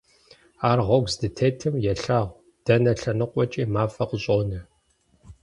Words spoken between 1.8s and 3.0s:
елъагъу: дэнэ